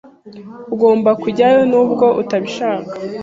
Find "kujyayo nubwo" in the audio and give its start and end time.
1.21-2.05